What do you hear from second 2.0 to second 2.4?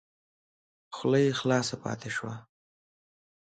شوه!